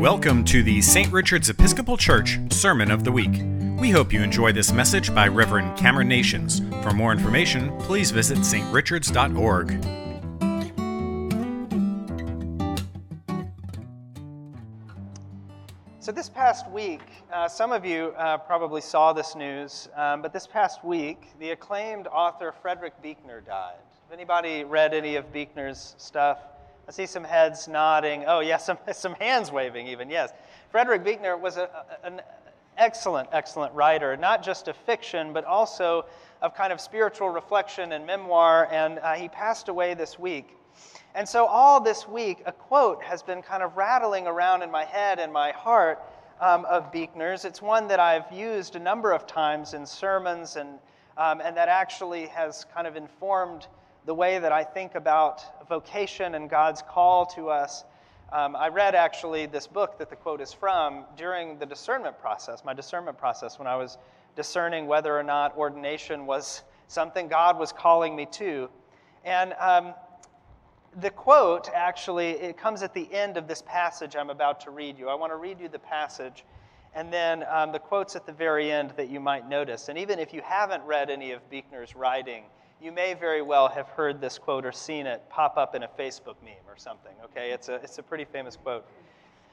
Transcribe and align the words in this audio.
Welcome 0.00 0.44
to 0.44 0.62
the 0.62 0.82
St. 0.82 1.10
Richard's 1.10 1.48
Episcopal 1.48 1.96
Church 1.96 2.38
Sermon 2.50 2.90
of 2.90 3.02
the 3.02 3.10
Week. 3.10 3.40
We 3.80 3.88
hope 3.88 4.12
you 4.12 4.22
enjoy 4.22 4.52
this 4.52 4.70
message 4.70 5.14
by 5.14 5.26
Reverend 5.26 5.74
Cameron 5.78 6.06
Nations. 6.06 6.60
For 6.82 6.90
more 6.90 7.12
information, 7.12 7.74
please 7.78 8.10
visit 8.10 8.36
strichards.org. 8.40 9.70
So, 16.00 16.12
this 16.12 16.28
past 16.28 16.70
week, 16.70 17.00
uh, 17.32 17.48
some 17.48 17.72
of 17.72 17.86
you 17.86 18.12
uh, 18.18 18.36
probably 18.36 18.82
saw 18.82 19.14
this 19.14 19.34
news, 19.34 19.88
um, 19.96 20.20
but 20.20 20.30
this 20.30 20.46
past 20.46 20.84
week, 20.84 21.28
the 21.40 21.52
acclaimed 21.52 22.06
author 22.08 22.52
Frederick 22.52 23.00
Buechner 23.00 23.40
died. 23.40 23.76
Have 24.04 24.12
anybody 24.12 24.62
read 24.62 24.92
any 24.92 25.16
of 25.16 25.32
Buechner's 25.32 25.94
stuff? 25.96 26.38
I 26.88 26.92
see 26.92 27.06
some 27.06 27.24
heads 27.24 27.66
nodding. 27.66 28.24
Oh, 28.26 28.40
yes, 28.40 28.64
some, 28.66 28.78
some 28.92 29.14
hands 29.14 29.50
waving, 29.50 29.88
even, 29.88 30.08
yes. 30.08 30.32
Frederick 30.70 31.02
Buechner 31.02 31.36
was 31.36 31.56
a, 31.56 31.68
an 32.04 32.20
excellent, 32.78 33.28
excellent 33.32 33.74
writer, 33.74 34.16
not 34.16 34.42
just 34.42 34.68
of 34.68 34.76
fiction, 34.76 35.32
but 35.32 35.44
also 35.44 36.06
of 36.42 36.54
kind 36.54 36.72
of 36.72 36.80
spiritual 36.80 37.30
reflection 37.30 37.92
and 37.92 38.06
memoir, 38.06 38.68
and 38.70 38.98
uh, 38.98 39.14
he 39.14 39.28
passed 39.28 39.68
away 39.68 39.94
this 39.94 40.18
week. 40.18 40.50
And 41.14 41.26
so, 41.26 41.46
all 41.46 41.80
this 41.80 42.06
week, 42.06 42.42
a 42.44 42.52
quote 42.52 43.02
has 43.02 43.22
been 43.22 43.40
kind 43.40 43.62
of 43.62 43.76
rattling 43.76 44.26
around 44.26 44.62
in 44.62 44.70
my 44.70 44.84
head 44.84 45.18
and 45.18 45.32
my 45.32 45.50
heart 45.52 46.02
um, 46.40 46.66
of 46.66 46.92
Buechner's. 46.92 47.46
It's 47.46 47.62
one 47.62 47.88
that 47.88 47.98
I've 47.98 48.30
used 48.30 48.76
a 48.76 48.78
number 48.78 49.12
of 49.12 49.26
times 49.26 49.72
in 49.72 49.86
sermons, 49.86 50.56
and, 50.56 50.78
um, 51.16 51.40
and 51.40 51.56
that 51.56 51.68
actually 51.68 52.26
has 52.26 52.66
kind 52.74 52.86
of 52.86 52.96
informed 52.96 53.66
the 54.04 54.14
way 54.14 54.38
that 54.38 54.52
I 54.52 54.62
think 54.62 54.94
about 54.94 55.55
vocation 55.68 56.34
and 56.34 56.48
God's 56.48 56.82
call 56.82 57.26
to 57.26 57.48
us. 57.50 57.84
Um, 58.32 58.56
I 58.56 58.68
read 58.68 58.94
actually 58.94 59.46
this 59.46 59.66
book 59.66 59.98
that 59.98 60.10
the 60.10 60.16
quote 60.16 60.40
is 60.40 60.52
from 60.52 61.04
during 61.16 61.58
the 61.58 61.66
discernment 61.66 62.18
process, 62.18 62.64
my 62.64 62.74
discernment 62.74 63.18
process, 63.18 63.58
when 63.58 63.68
I 63.68 63.76
was 63.76 63.98
discerning 64.34 64.86
whether 64.86 65.16
or 65.16 65.22
not 65.22 65.56
ordination 65.56 66.26
was 66.26 66.62
something 66.88 67.28
God 67.28 67.58
was 67.58 67.72
calling 67.72 68.14
me 68.16 68.26
to. 68.32 68.68
And 69.24 69.54
um, 69.54 69.94
the 71.00 71.10
quote 71.10 71.68
actually 71.74 72.30
it 72.30 72.56
comes 72.56 72.82
at 72.82 72.94
the 72.94 73.12
end 73.12 73.36
of 73.36 73.46
this 73.46 73.62
passage 73.62 74.16
i'm 74.16 74.30
about 74.30 74.60
to 74.60 74.70
read 74.70 74.98
you 74.98 75.08
i 75.08 75.14
want 75.14 75.30
to 75.30 75.36
read 75.36 75.60
you 75.60 75.68
the 75.68 75.78
passage 75.78 76.44
and 76.94 77.12
then 77.12 77.44
um, 77.50 77.70
the 77.70 77.78
quotes 77.78 78.16
at 78.16 78.24
the 78.24 78.32
very 78.32 78.72
end 78.72 78.90
that 78.96 79.10
you 79.10 79.20
might 79.20 79.46
notice 79.46 79.90
and 79.90 79.98
even 79.98 80.18
if 80.18 80.32
you 80.32 80.40
haven't 80.42 80.82
read 80.84 81.10
any 81.10 81.32
of 81.32 81.48
buechner's 81.50 81.94
writing 81.94 82.44
you 82.80 82.92
may 82.92 83.14
very 83.14 83.42
well 83.42 83.68
have 83.68 83.88
heard 83.88 84.20
this 84.20 84.38
quote 84.38 84.64
or 84.64 84.72
seen 84.72 85.06
it 85.06 85.22
pop 85.28 85.56
up 85.56 85.74
in 85.74 85.82
a 85.82 85.88
facebook 85.88 86.36
meme 86.44 86.54
or 86.68 86.76
something 86.76 87.12
okay? 87.24 87.50
It's 87.52 87.68
a, 87.68 87.76
it's 87.76 87.98
a 87.98 88.02
pretty 88.02 88.24
famous 88.24 88.56
quote. 88.56 88.86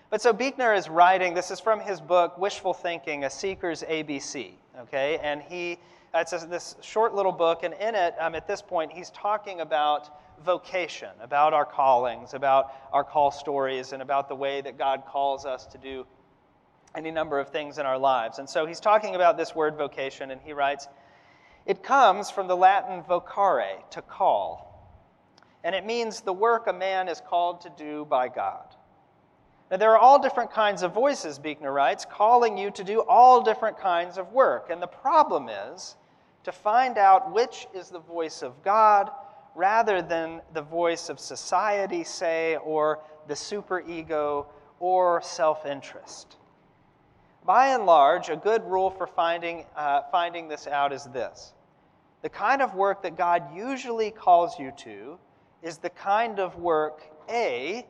But 0.10 0.22
so 0.22 0.32
buechner 0.34 0.74
is 0.74 0.90
writing 0.90 1.34
this 1.34 1.52
is 1.52 1.60
from 1.60 1.80
his 1.80 2.00
book 2.02 2.38
wishful 2.38 2.74
thinking 2.74 3.24
a 3.24 3.30
seeker's 3.30 3.84
abc 3.84 4.52
okay? 4.82 5.20
And 5.22 5.42
he 5.42 5.80
it's 6.14 6.34
a, 6.34 6.46
this 6.50 6.76
short 6.82 7.16
little 7.16 7.32
book 7.32 7.64
and 7.64 7.74
in 7.76 7.96
it 7.96 8.16
um, 8.20 8.36
at 8.36 8.48
this 8.48 8.62
point 8.62 8.92
he's 8.92 9.10
talking 9.12 9.62
about 9.62 10.20
vocation, 10.44 11.10
about 11.22 11.54
our 11.54 11.66
callings, 11.66 12.34
about 12.34 12.74
our 12.92 13.04
call 13.04 13.32
stories, 13.32 13.94
and 13.94 14.02
about 14.02 14.28
the 14.28 14.36
way 14.36 14.62
that 14.62 14.78
God 14.78 15.04
calls 15.08 15.46
us 15.46 15.66
to 15.68 15.78
do 15.78 16.06
any 16.96 17.12
number 17.12 17.40
of 17.40 17.50
things 17.50 17.78
in 17.78 17.86
our 17.86 17.98
lives. 17.98 18.40
And 18.40 18.50
so 18.50 18.66
he's 18.66 18.80
talking 18.80 19.16
about 19.16 19.38
this 19.38 19.56
word 19.56 19.76
vocation, 19.76 20.32
and 20.32 20.40
he 20.42 20.54
writes, 20.54 20.88
It 21.66 21.82
comes 21.82 22.30
from 22.30 22.48
the 22.48 22.58
Latin 22.58 23.04
vocare, 23.04 23.90
to 23.92 24.02
call. 24.02 24.70
And 25.64 25.74
it 25.74 25.86
means 25.86 26.22
the 26.22 26.34
work 26.34 26.68
a 26.68 26.74
man 26.74 27.08
is 27.08 27.22
called 27.22 27.62
to 27.62 27.72
do 27.78 28.06
by 28.06 28.28
God. 28.28 28.76
Now, 29.72 29.78
there 29.78 29.92
are 29.92 29.98
all 29.98 30.22
different 30.22 30.52
kinds 30.52 30.84
of 30.84 30.94
voices, 30.94 31.40
Buechner 31.40 31.72
writes, 31.72 32.06
calling 32.06 32.58
you 32.58 32.70
to 32.72 32.84
do 32.84 33.02
all 33.02 33.42
different 33.42 33.78
kinds 33.78 34.18
of 34.18 34.32
work. 34.34 34.70
And 34.70 34.82
the 34.82 34.88
problem 34.88 35.50
is 35.50 35.96
to 36.44 36.52
find 36.52 36.98
out 36.98 37.32
which 37.32 37.68
is 37.74 37.90
the 37.90 38.00
voice 38.00 38.42
of 38.42 38.62
God 38.64 39.10
rather 39.56 40.02
than 40.02 40.42
the 40.54 40.62
voice 40.62 41.10
of 41.10 41.20
society, 41.20 42.04
say, 42.04 42.58
or 42.58 43.00
the 43.28 43.34
superego 43.34 44.48
or 44.80 45.22
self 45.22 45.66
interest. 45.66 46.38
By 47.46 47.68
and 47.68 47.86
large, 47.86 48.30
a 48.30 48.36
good 48.36 48.64
rule 48.66 48.90
for 48.90 49.08
finding, 49.08 49.66
uh, 49.76 50.02
finding 50.12 50.48
this 50.48 50.68
out 50.68 50.94
is 50.94 51.06
this 51.06 51.54
the 52.24 52.30
kind 52.30 52.62
of 52.62 52.74
work 52.74 53.04
that 53.04 53.18
God 53.18 53.44
usually 53.54 54.10
calls 54.10 54.58
you 54.58 54.72
to 54.78 55.20
is 55.62 55.78
the 55.78 55.90
kind 55.90 56.40
of 56.40 56.56
work, 56.56 57.04
A, 57.30 57.86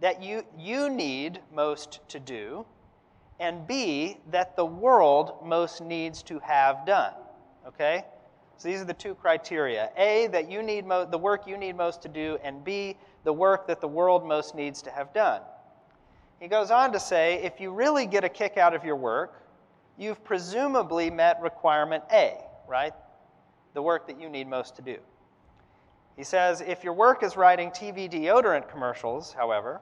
that 0.00 0.22
you, 0.22 0.44
you 0.56 0.90
need 0.90 1.40
most 1.52 2.00
to 2.08 2.20
do, 2.20 2.66
and 3.40 3.66
B, 3.66 4.18
that 4.30 4.54
the 4.54 4.64
world 4.64 5.38
most 5.44 5.80
needs 5.82 6.22
to 6.24 6.38
have 6.40 6.84
done. 6.84 7.14
Okay? 7.66 8.04
So 8.58 8.68
these 8.68 8.82
are 8.82 8.84
the 8.84 8.92
two 8.92 9.14
criteria 9.14 9.90
A, 9.96 10.26
that 10.28 10.50
you 10.50 10.62
need 10.62 10.86
mo- 10.86 11.06
the 11.06 11.18
work 11.18 11.46
you 11.46 11.56
need 11.56 11.74
most 11.74 12.02
to 12.02 12.08
do, 12.08 12.38
and 12.44 12.62
B, 12.62 12.96
the 13.24 13.32
work 13.32 13.66
that 13.66 13.80
the 13.80 13.88
world 13.88 14.26
most 14.26 14.54
needs 14.54 14.82
to 14.82 14.90
have 14.90 15.14
done. 15.14 15.40
He 16.38 16.48
goes 16.48 16.70
on 16.70 16.92
to 16.92 17.00
say 17.00 17.42
if 17.42 17.60
you 17.60 17.70
really 17.70 18.04
get 18.04 18.24
a 18.24 18.28
kick 18.28 18.58
out 18.58 18.74
of 18.74 18.84
your 18.84 18.96
work, 18.96 19.42
you've 19.96 20.22
presumably 20.22 21.10
met 21.10 21.40
requirement 21.40 22.04
A, 22.12 22.36
right? 22.68 22.92
The 23.74 23.82
work 23.82 24.06
that 24.06 24.20
you 24.20 24.28
need 24.28 24.48
most 24.48 24.76
to 24.76 24.82
do. 24.82 24.98
He 26.16 26.24
says 26.24 26.60
if 26.60 26.84
your 26.84 26.92
work 26.92 27.22
is 27.22 27.36
writing 27.36 27.70
TV 27.70 28.10
deodorant 28.10 28.68
commercials, 28.68 29.32
however, 29.32 29.80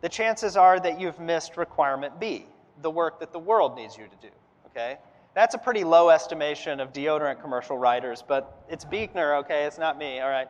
the 0.00 0.08
chances 0.08 0.56
are 0.56 0.80
that 0.80 1.00
you've 1.00 1.20
missed 1.20 1.56
requirement 1.56 2.18
B, 2.18 2.46
the 2.82 2.90
work 2.90 3.20
that 3.20 3.32
the 3.32 3.38
world 3.38 3.76
needs 3.76 3.96
you 3.96 4.04
to 4.04 4.16
do, 4.26 4.32
okay? 4.66 4.98
That's 5.34 5.54
a 5.54 5.58
pretty 5.58 5.84
low 5.84 6.10
estimation 6.10 6.80
of 6.80 6.92
deodorant 6.92 7.40
commercial 7.40 7.78
writers, 7.78 8.24
but 8.26 8.64
it's 8.68 8.84
Buechner, 8.84 9.36
okay? 9.36 9.64
It's 9.64 9.78
not 9.78 9.96
me, 9.96 10.20
all 10.20 10.28
right? 10.28 10.48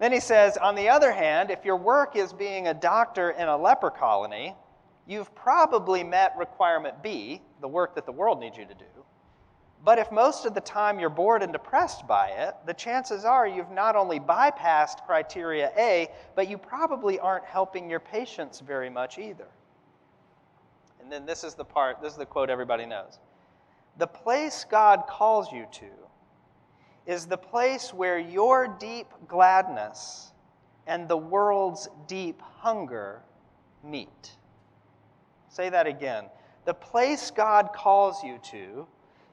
Then 0.00 0.12
he 0.12 0.20
says, 0.20 0.56
on 0.56 0.74
the 0.74 0.88
other 0.88 1.12
hand, 1.12 1.50
if 1.50 1.64
your 1.64 1.76
work 1.76 2.16
is 2.16 2.32
being 2.32 2.68
a 2.68 2.74
doctor 2.74 3.30
in 3.30 3.48
a 3.48 3.56
leper 3.56 3.90
colony, 3.90 4.56
you've 5.06 5.32
probably 5.34 6.02
met 6.02 6.34
requirement 6.38 7.02
B, 7.02 7.40
the 7.60 7.68
work 7.68 7.94
that 7.94 8.06
the 8.06 8.12
world 8.12 8.40
needs 8.40 8.56
you 8.56 8.64
to 8.64 8.74
do. 8.74 8.99
But 9.82 9.98
if 9.98 10.12
most 10.12 10.44
of 10.44 10.54
the 10.54 10.60
time 10.60 10.98
you're 11.00 11.08
bored 11.08 11.42
and 11.42 11.52
depressed 11.52 12.06
by 12.06 12.28
it, 12.28 12.54
the 12.66 12.74
chances 12.74 13.24
are 13.24 13.46
you've 13.46 13.70
not 13.70 13.96
only 13.96 14.20
bypassed 14.20 15.06
criteria 15.06 15.72
A, 15.76 16.08
but 16.34 16.50
you 16.50 16.58
probably 16.58 17.18
aren't 17.18 17.46
helping 17.46 17.88
your 17.88 18.00
patients 18.00 18.60
very 18.60 18.90
much 18.90 19.18
either. 19.18 19.48
And 21.00 21.10
then 21.10 21.24
this 21.24 21.44
is 21.44 21.54
the 21.54 21.64
part, 21.64 22.02
this 22.02 22.12
is 22.12 22.18
the 22.18 22.26
quote 22.26 22.50
everybody 22.50 22.84
knows. 22.84 23.18
The 23.96 24.06
place 24.06 24.66
God 24.70 25.04
calls 25.08 25.50
you 25.50 25.66
to 25.72 25.86
is 27.06 27.26
the 27.26 27.38
place 27.38 27.94
where 27.94 28.18
your 28.18 28.68
deep 28.78 29.06
gladness 29.26 30.32
and 30.86 31.08
the 31.08 31.16
world's 31.16 31.88
deep 32.06 32.40
hunger 32.42 33.22
meet. 33.82 34.36
Say 35.48 35.70
that 35.70 35.86
again. 35.86 36.26
The 36.66 36.74
place 36.74 37.30
God 37.30 37.70
calls 37.74 38.22
you 38.22 38.38
to 38.50 38.86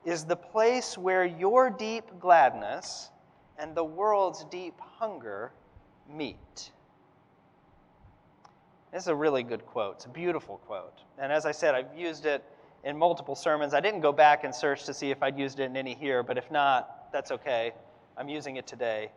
is 0.07 0.23
the 0.23 0.37
place 0.37 0.97
where 0.97 1.25
your 1.25 1.69
deep 1.69 2.05
gladness 2.17 3.09
and 3.59 3.75
the 3.75 3.83
world's 3.83 4.45
deep 4.45 4.79
hunger 4.79 5.51
meet. 6.09 6.71
This 8.93 9.03
is 9.03 9.07
a 9.09 9.15
really 9.15 9.43
good 9.43 9.65
quote. 9.65 9.95
It's 9.95 10.05
a 10.05 10.09
beautiful 10.09 10.59
quote. 10.59 11.01
And 11.19 11.29
as 11.29 11.45
I 11.45 11.51
said, 11.51 11.75
I've 11.75 11.93
used 11.93 12.25
it 12.25 12.41
in 12.85 12.97
multiple 12.97 13.35
sermons. 13.35 13.73
I 13.73 13.81
didn't 13.81 13.99
go 13.99 14.13
back 14.13 14.45
and 14.45 14.55
search 14.55 14.85
to 14.85 14.93
see 14.93 15.11
if 15.11 15.21
I'd 15.21 15.37
used 15.37 15.59
it 15.59 15.63
in 15.65 15.75
any 15.75 15.93
here, 15.93 16.23
but 16.23 16.37
if 16.37 16.49
not, 16.49 17.11
that's 17.11 17.31
okay. 17.31 17.73
I'm 18.15 18.29
using 18.29 18.55
it 18.55 18.65
today. 18.65 19.11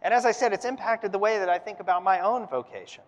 And 0.00 0.14
as 0.14 0.24
I 0.24 0.30
said, 0.30 0.52
it's 0.52 0.64
impacted 0.64 1.10
the 1.10 1.18
way 1.18 1.40
that 1.40 1.48
I 1.48 1.58
think 1.58 1.80
about 1.80 2.04
my 2.04 2.20
own 2.20 2.46
vocation. 2.46 3.02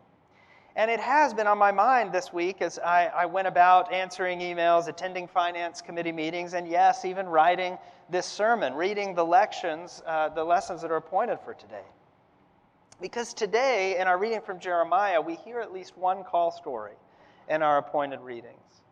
And 0.77 0.91
it 0.91 1.01
has 1.01 1.33
been 1.33 1.47
on 1.47 1.57
my 1.57 1.73
mind 1.73 2.13
this 2.13 2.35
week 2.35 2.61
as 2.61 2.79
I, 2.79 3.07
I, 3.07 3.25
went 3.25 3.49
about 3.49 3.91
answering 3.91 4.41
emails, 4.41 4.89
attending 4.89 5.27
finance 5.27 5.81
committee 5.81 6.13
meetings, 6.13 6.53
and 6.53 6.69
yes, 6.69 7.07
even 7.07 7.27
writing 7.27 7.79
this 8.11 8.27
sermon, 8.27 8.75
reading 8.75 9.15
the 9.15 9.25
lections, 9.25 10.03
uh, 10.07 10.29
the 10.29 10.45
lessons 10.45 10.83
that 10.83 10.91
are 10.91 10.97
appointed 10.97 11.39
for 11.43 11.55
today. 11.55 11.87
Because 13.01 13.33
today, 13.33 13.99
in 13.99 14.07
our 14.07 14.19
reading 14.19 14.43
from 14.43 14.61
Jeremiah, 14.61 15.19
we 15.19 15.37
hear 15.37 15.61
at 15.61 15.73
least 15.73 15.97
one 15.97 16.23
call 16.23 16.51
story 16.51 16.95
in 17.49 17.63
our 17.63 17.79
appointed 17.79 18.21
readings. 18.21 18.83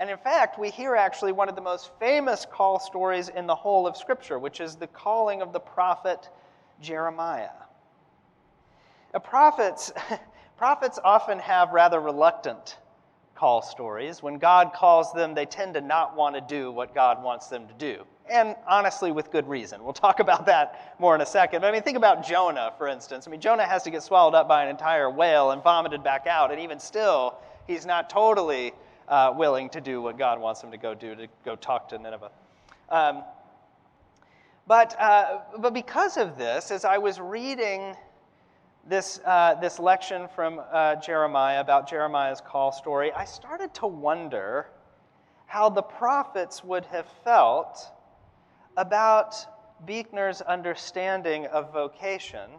And 0.00 0.08
in 0.08 0.16
fact, 0.16 0.58
we 0.58 0.70
hear 0.70 0.96
actually 0.96 1.32
one 1.32 1.50
of 1.50 1.56
the 1.56 1.60
most 1.60 1.90
famous 2.00 2.46
call 2.50 2.80
stories 2.80 3.28
in 3.28 3.46
the 3.46 3.54
whole 3.54 3.86
of 3.86 3.98
Scripture, 3.98 4.38
which 4.38 4.60
is 4.60 4.76
the 4.76 4.86
calling 4.86 5.42
of 5.42 5.52
the 5.52 5.60
prophet 5.60 6.30
Jeremiah. 6.80 7.50
A 9.12 9.20
prophets, 9.20 9.92
prophets 10.58 10.98
often 11.04 11.38
have 11.38 11.72
rather 11.72 12.00
reluctant 12.00 12.76
call 13.36 13.62
stories. 13.62 14.22
When 14.22 14.38
God 14.38 14.72
calls 14.74 15.12
them, 15.12 15.32
they 15.32 15.46
tend 15.46 15.74
to 15.74 15.80
not 15.80 16.16
want 16.16 16.34
to 16.34 16.40
do 16.40 16.72
what 16.72 16.92
God 16.92 17.22
wants 17.22 17.46
them 17.46 17.68
to 17.68 17.74
do. 17.74 18.04
And 18.28 18.56
honestly, 18.66 19.12
with 19.12 19.30
good 19.30 19.48
reason. 19.48 19.82
We'll 19.82 19.92
talk 19.92 20.18
about 20.28 20.46
that 20.46 20.96
more 20.98 21.14
in 21.14 21.20
a 21.20 21.26
second. 21.26 21.60
But 21.60 21.68
I 21.68 21.72
mean, 21.72 21.82
think 21.82 21.96
about 21.96 22.26
Jonah, 22.26 22.72
for 22.76 22.88
instance. 22.88 23.28
I 23.28 23.30
mean, 23.30 23.40
Jonah 23.40 23.64
has 23.64 23.84
to 23.84 23.90
get 23.90 24.02
swallowed 24.02 24.34
up 24.34 24.48
by 24.48 24.64
an 24.64 24.68
entire 24.68 25.08
whale 25.08 25.52
and 25.52 25.62
vomited 25.62 26.02
back 26.02 26.26
out, 26.26 26.50
and 26.50 26.60
even 26.60 26.80
still, 26.80 27.38
he's 27.68 27.86
not 27.86 28.10
totally 28.10 28.72
uh, 29.06 29.32
willing 29.34 29.70
to 29.70 29.80
do 29.80 30.02
what 30.02 30.18
God 30.18 30.40
wants 30.40 30.62
him 30.62 30.72
to 30.72 30.76
go 30.76 30.92
do, 30.92 31.14
to 31.14 31.28
go 31.44 31.54
talk 31.54 31.88
to 31.90 31.98
Nineveh. 31.98 32.32
Um, 32.90 33.22
but, 34.66 35.00
uh, 35.00 35.38
but 35.60 35.72
because 35.72 36.16
of 36.16 36.36
this, 36.36 36.72
as 36.72 36.84
I 36.84 36.98
was 36.98 37.20
reading 37.20 37.94
this, 38.88 39.20
uh, 39.24 39.54
this 39.54 39.78
lection 39.78 40.28
from 40.34 40.60
uh, 40.72 40.96
Jeremiah 40.96 41.60
about 41.60 41.88
Jeremiah's 41.88 42.40
call 42.40 42.72
story, 42.72 43.12
I 43.12 43.24
started 43.24 43.74
to 43.74 43.86
wonder 43.86 44.66
how 45.46 45.68
the 45.68 45.82
prophets 45.82 46.64
would 46.64 46.86
have 46.86 47.06
felt 47.24 47.92
about 48.76 49.34
Buechner's 49.84 50.40
understanding 50.40 51.46
of 51.46 51.72
vocation 51.72 52.50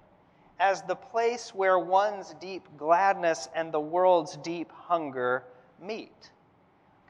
as 0.59 0.81
the 0.83 0.95
place 0.95 1.53
where 1.55 1.79
one's 1.79 2.35
deep 2.39 2.67
gladness 2.77 3.49
and 3.55 3.71
the 3.71 3.79
world's 3.79 4.37
deep 4.37 4.71
hunger 4.71 5.43
meet. 5.81 6.31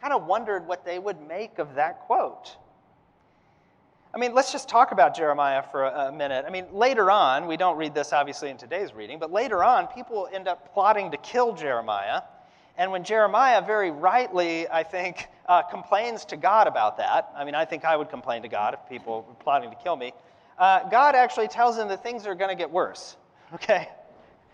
Kind 0.02 0.14
of 0.14 0.26
wondered 0.28 0.66
what 0.68 0.86
they 0.86 1.00
would 1.00 1.20
make 1.28 1.60
of 1.60 1.76
that 1.76 2.02
quote. 2.02 2.56
I 4.12 4.18
mean, 4.18 4.34
let's 4.34 4.52
just 4.52 4.68
talk 4.68 4.92
about 4.92 5.16
Jeremiah 5.16 5.62
for 5.72 5.86
a, 5.86 6.12
minute. 6.12 6.46
I 6.48 6.50
mean, 6.50 6.66
later 6.74 7.12
on, 7.12 7.46
we 7.46 7.58
don't 7.58 7.78
read 7.78 7.94
this 7.94 8.12
obviously 8.12 8.50
in 8.50 8.58
today's 8.58 8.94
reading, 8.94 9.20
but 9.20 9.32
later 9.32 9.64
on, 9.64 9.86
people 9.86 10.28
end 10.34 10.48
up 10.48 10.74
plotting 10.74 11.12
to 11.12 11.18
kill 11.18 11.54
Jeremiah. 11.54 12.22
And 12.76 12.92
when 12.92 13.04
Jeremiah 13.04 13.64
very 13.64 13.92
rightly, 13.92 14.68
I 14.68 14.82
think, 14.82 15.28
uh, 15.48 15.62
complains 15.62 16.26
to 16.26 16.38
God 16.38 16.66
about 16.66 16.98
that, 16.98 17.32
I 17.38 17.46
mean, 17.46 17.54
I 17.54 17.66
think 17.66 17.86
I 17.86 17.96
would 17.96 18.10
complain 18.10 18.42
to 18.42 18.48
God 18.48 18.74
if 18.74 18.80
people 18.90 19.26
were 19.28 19.36
plotting 19.36 19.70
to 19.70 19.76
kill 19.76 19.96
me, 19.96 20.14
uh, 20.58 20.90
God 20.90 21.14
actually 21.14 21.48
tells 21.48 21.78
him 21.78 21.88
that 21.90 22.02
things 22.02 22.26
are 22.26 22.36
going 22.36 22.50
to 22.50 22.56
get 22.56 22.72
worse, 22.72 23.16
okay? 23.54 23.90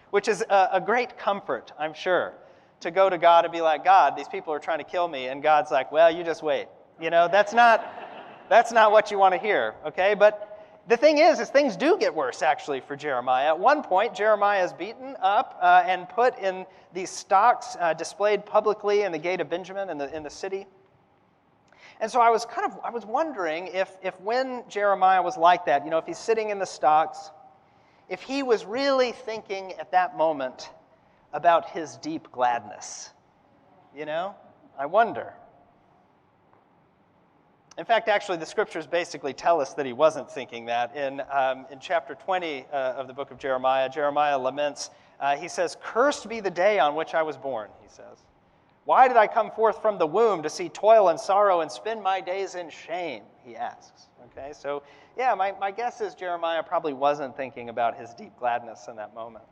Which 0.09 0.27
is 0.27 0.43
a, 0.49 0.69
a 0.73 0.81
great 0.81 1.17
comfort, 1.17 1.71
I'm 1.79 1.93
sure, 1.93 2.33
to 2.81 2.91
go 2.91 3.09
to 3.09 3.17
God 3.17 3.45
and 3.45 3.53
be 3.53 3.61
like, 3.61 3.85
God, 3.85 4.17
these 4.17 4.27
people 4.27 4.53
are 4.53 4.59
trying 4.59 4.79
to 4.79 4.83
kill 4.83 5.07
me. 5.07 5.27
And 5.27 5.41
God's 5.41 5.71
like, 5.71 5.93
well, 5.93 6.13
you 6.13 6.25
just 6.25 6.43
wait. 6.43 6.67
You 6.99 7.09
know, 7.09 7.29
that's 7.31 7.53
not. 7.53 8.04
That's 8.49 8.71
not 8.71 8.91
what 8.91 9.11
you 9.11 9.17
want 9.17 9.33
to 9.33 9.39
hear, 9.39 9.75
okay? 9.85 10.13
But 10.13 10.51
the 10.87 10.97
thing 10.97 11.17
is, 11.17 11.39
is 11.39 11.49
things 11.49 11.75
do 11.75 11.97
get 11.97 12.13
worse 12.13 12.41
actually 12.41 12.79
for 12.79 12.95
Jeremiah. 12.95 13.47
At 13.47 13.59
one 13.59 13.81
point, 13.81 14.13
Jeremiah 14.13 14.63
is 14.63 14.71
beaten 14.73 15.15
up 15.19 15.57
uh, 15.61 15.83
and 15.85 16.07
put 16.07 16.37
in 16.37 16.65
these 16.93 17.09
stocks 17.09 17.75
uh, 17.79 17.93
displayed 17.93 18.45
publicly 18.45 19.01
in 19.01 19.11
the 19.11 19.17
gate 19.17 19.41
of 19.41 19.49
Benjamin 19.49 19.89
in 19.89 19.97
the, 19.97 20.15
in 20.15 20.21
the 20.21 20.29
city. 20.29 20.67
And 21.99 22.11
so 22.11 22.19
I 22.19 22.29
was 22.29 22.45
kind 22.45 22.71
of 22.71 22.77
I 22.83 22.89
was 22.89 23.05
wondering 23.05 23.67
if, 23.67 23.89
if 24.03 24.19
when 24.19 24.63
Jeremiah 24.67 25.23
was 25.23 25.37
like 25.37 25.65
that, 25.65 25.85
you 25.85 25.91
know, 25.91 25.97
if 25.97 26.05
he's 26.05 26.17
sitting 26.17 26.49
in 26.49 26.59
the 26.59 26.65
stocks, 26.65 27.31
if 28.09 28.21
he 28.21 28.43
was 28.43 28.65
really 28.65 29.11
thinking 29.11 29.73
at 29.79 29.91
that 29.91 30.17
moment 30.17 30.69
about 31.33 31.69
his 31.69 31.97
deep 31.97 32.31
gladness. 32.31 33.11
You 33.95 34.05
know? 34.05 34.35
I 34.77 34.85
wonder. 34.85 35.33
In 37.77 37.83
fact, 37.83 38.07
actually, 38.07 38.37
the 38.37 38.45
scriptures 38.45 38.87
basically 38.87 39.33
tell 39.33 39.59
us 39.59 39.73
that 39.73 39.85
he 39.85 39.91
wasn't 39.91 40.31
thinking 40.31 40.65
that. 40.67 40.95
In, 40.95 41.21
um, 41.31 41.65
in 41.69 41.79
chapter 41.79 42.15
20 42.15 42.65
uh, 42.71 42.75
of 42.75 43.07
the 43.07 43.13
book 43.13 43.31
of 43.31 43.37
Jeremiah, 43.37 43.89
Jeremiah 43.89 44.37
laments. 44.37 44.91
Uh, 45.19 45.35
he 45.35 45.47
says, 45.47 45.77
Cursed 45.81 46.29
be 46.29 46.39
the 46.39 46.49
day 46.49 46.79
on 46.79 46.95
which 46.95 47.13
I 47.13 47.21
was 47.21 47.37
born, 47.37 47.69
he 47.81 47.89
says. 47.89 48.23
Why 48.85 49.07
did 49.07 49.17
I 49.17 49.27
come 49.27 49.51
forth 49.51 49.81
from 49.81 49.97
the 49.97 50.05
womb 50.05 50.43
to 50.43 50.49
see 50.49 50.69
toil 50.69 51.09
and 51.09 51.19
sorrow 51.19 51.61
and 51.61 51.71
spend 51.71 52.01
my 52.01 52.21
days 52.21 52.55
in 52.55 52.69
shame? 52.69 53.23
He 53.43 53.55
asks. 53.55 54.07
Okay, 54.25 54.53
so 54.53 54.83
yeah, 55.17 55.33
my, 55.33 55.53
my 55.59 55.71
guess 55.71 56.01
is 56.01 56.13
Jeremiah 56.13 56.63
probably 56.63 56.93
wasn't 56.93 57.35
thinking 57.35 57.69
about 57.69 57.97
his 57.97 58.13
deep 58.13 58.37
gladness 58.37 58.87
in 58.87 58.95
that 58.97 59.13
moment. 59.13 59.45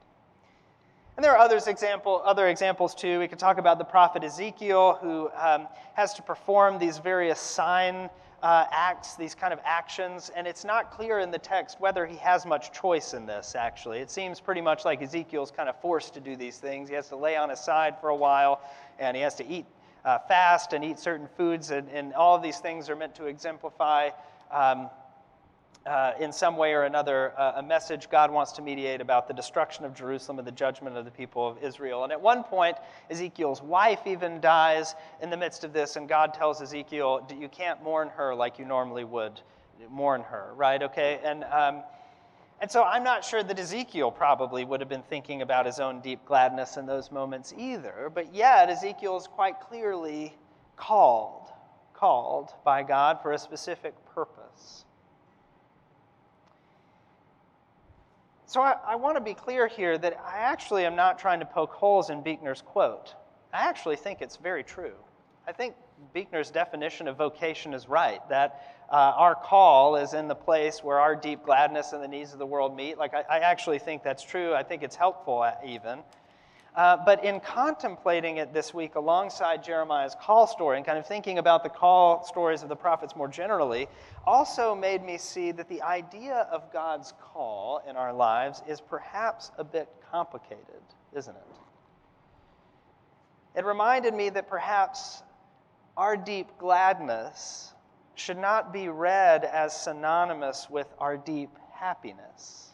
And 1.15 1.23
there 1.23 1.31
are 1.31 1.37
others 1.37 1.67
example, 1.67 2.23
other 2.25 2.47
examples 2.47 2.95
too. 2.95 3.19
We 3.19 3.27
could 3.27 3.37
talk 3.37 3.59
about 3.59 3.77
the 3.77 3.83
prophet 3.83 4.23
Ezekiel, 4.23 4.97
who 4.99 5.29
um, 5.35 5.67
has 5.93 6.13
to 6.15 6.23
perform 6.23 6.79
these 6.79 6.97
various 6.97 7.39
sign 7.39 8.09
uh, 8.41 8.65
acts, 8.71 9.15
these 9.15 9.35
kind 9.35 9.53
of 9.53 9.59
actions, 9.63 10.31
and 10.35 10.47
it's 10.47 10.65
not 10.65 10.91
clear 10.91 11.19
in 11.19 11.29
the 11.29 11.37
text 11.37 11.79
whether 11.79 12.05
he 12.05 12.17
has 12.17 12.45
much 12.45 12.73
choice 12.73 13.13
in 13.13 13.25
this, 13.25 13.55
actually. 13.55 13.99
It 13.99 14.09
seems 14.09 14.39
pretty 14.39 14.59
much 14.59 14.85
like 14.85 15.01
Ezekiel's 15.01 15.51
kind 15.51 15.69
of 15.69 15.79
forced 15.79 16.15
to 16.15 16.19
do 16.19 16.35
these 16.35 16.57
things. 16.57 16.89
He 16.89 16.95
has 16.95 17.07
to 17.09 17.15
lay 17.15 17.37
on 17.37 17.49
his 17.49 17.59
side 17.59 17.95
for 18.01 18.09
a 18.09 18.15
while, 18.15 18.59
and 18.99 19.15
he 19.15 19.21
has 19.23 19.35
to 19.35 19.47
eat 19.47 19.65
uh, 20.03 20.17
fast 20.27 20.73
and 20.73 20.83
eat 20.83 20.99
certain 20.99 21.29
foods, 21.37 21.71
and, 21.71 21.87
and, 21.89 22.13
all 22.13 22.35
of 22.35 22.43
these 22.43 22.59
things 22.59 22.89
are 22.89 22.95
meant 22.95 23.15
to 23.15 23.27
exemplify. 23.27 24.09
Um, 24.51 24.89
uh, 25.85 26.13
in 26.19 26.31
some 26.31 26.55
way 26.55 26.73
or 26.73 26.83
another, 26.83 27.33
uh, 27.37 27.53
a 27.57 27.63
message 27.63 28.09
God 28.09 28.31
wants 28.31 28.53
to 28.53 28.61
mediate 28.61 29.01
about 29.01 29.27
the 29.27 29.33
destruction 29.33 29.83
of 29.83 29.93
Jerusalem 29.93 30.39
and 30.39 30.47
the 30.47 30.51
judgment 30.51 30.95
of 30.95 31.05
the 31.05 31.11
people 31.11 31.47
of 31.47 31.61
Israel. 31.61 32.03
And 32.03 32.11
at 32.11 32.21
one 32.21 32.43
point, 32.43 32.77
Ezekiel's 33.09 33.61
wife 33.61 33.99
even 34.05 34.39
dies 34.39 34.95
in 35.21 35.29
the 35.29 35.37
midst 35.37 35.63
of 35.63 35.73
this, 35.73 35.95
and 35.95 36.07
God 36.07 36.33
tells 36.33 36.61
Ezekiel, 36.61 37.27
You 37.37 37.49
can't 37.49 37.83
mourn 37.83 38.09
her 38.09 38.33
like 38.33 38.59
you 38.59 38.65
normally 38.65 39.03
would 39.03 39.41
mourn 39.89 40.21
her, 40.21 40.53
right? 40.55 40.81
Okay? 40.81 41.19
And, 41.23 41.43
um, 41.45 41.83
and 42.61 42.71
so 42.71 42.83
I'm 42.83 43.03
not 43.03 43.25
sure 43.25 43.43
that 43.43 43.59
Ezekiel 43.59 44.11
probably 44.11 44.63
would 44.63 44.79
have 44.79 44.89
been 44.89 45.03
thinking 45.03 45.41
about 45.41 45.65
his 45.65 45.79
own 45.79 45.99
deep 45.99 46.23
gladness 46.25 46.77
in 46.77 46.85
those 46.85 47.11
moments 47.11 47.53
either, 47.57 48.09
but 48.13 48.33
yet 48.33 48.69
Ezekiel 48.69 49.17
is 49.17 49.27
quite 49.27 49.59
clearly 49.59 50.33
called, 50.77 51.49
called 51.93 52.53
by 52.63 52.83
God 52.83 53.21
for 53.21 53.33
a 53.33 53.37
specific 53.37 53.93
purpose. 54.15 54.85
So 58.53 58.61
I, 58.61 58.75
I 58.85 58.95
want 58.97 59.17
to 59.17 59.21
be 59.21 59.33
clear 59.33 59.67
here 59.67 59.97
that 59.97 60.15
I 60.23 60.37
actually 60.37 60.85
am 60.85 60.95
not 60.95 61.17
trying 61.17 61.39
to 61.39 61.45
poke 61.45 61.71
holes 61.71 62.11
in 62.11 62.21
Buechner's 62.21 62.61
quote. 62.61 63.15
I 63.51 63.67
actually 63.67 63.95
think 63.95 64.21
it's 64.21 64.37
very 64.37 64.63
true. 64.63 64.93
I 65.47 65.53
think 65.53 65.73
Buechner's 66.13 66.51
definition 66.51 67.07
of 67.07 67.17
vocation 67.17 67.73
is 67.73 67.89
right, 67.89 68.19
that 68.29 68.85
uh, 68.91 69.13
our 69.15 69.33
call 69.33 69.95
is 69.95 70.13
in 70.13 70.27
the 70.27 70.35
place 70.35 70.83
where 70.83 70.99
our 70.99 71.15
deep 71.15 71.43
gladness 71.43 71.93
and 71.93 72.03
the 72.03 72.07
needs 72.07 72.31
of 72.31 72.37
the 72.37 72.45
world 72.45 72.75
meet. 72.75 72.99
Like, 72.99 73.15
I, 73.15 73.23
I 73.27 73.39
actually 73.39 73.79
think 73.79 74.03
that's 74.03 74.21
true. 74.21 74.53
I 74.53 74.61
think 74.61 74.83
it's 74.83 74.95
helpful, 74.95 75.41
uh, 75.41 75.53
even. 75.65 76.03
Uh, 76.75 76.97
but 77.05 77.23
in 77.23 77.39
contemplating 77.39 78.37
it 78.37 78.51
this 78.51 78.73
week 78.73 78.95
alongside 78.95 79.63
Jeremiah's 79.63 80.15
call 80.19 80.47
story 80.47 80.77
and 80.77 80.85
kind 80.85 80.97
of 80.97 81.05
thinking 81.05 81.37
about 81.37 81.61
the 81.61 81.69
call 81.69 82.25
stories 82.25 82.63
of 82.63 82.69
the 82.69 82.75
prophets 82.75 83.15
more 83.15 83.27
generally, 83.27 83.87
also 84.25 84.73
made 84.73 85.03
me 85.03 85.19
see 85.19 85.51
that 85.51 85.69
the 85.69 85.83
idea 85.83 86.47
of 86.51 86.73
God's 86.73 87.13
call 87.21 87.83
in 87.87 87.95
our 87.95 88.11
lives 88.11 88.63
is 88.67 88.81
perhaps 88.81 89.51
a 89.59 89.63
bit 89.63 89.87
complicated, 90.11 90.81
isn't 91.15 91.35
it? 91.35 91.43
It 93.55 93.65
reminded 93.65 94.15
me 94.15 94.29
that 94.31 94.49
perhaps 94.49 95.21
our 95.95 96.17
deep 96.17 96.57
gladness 96.57 97.73
should 98.15 98.37
not 98.37 98.73
be 98.73 98.89
read 98.89 99.43
as 99.45 99.79
synonymous 99.79 100.71
with 100.71 100.87
our 100.97 101.17
deep 101.17 101.51
happiness 101.71 102.71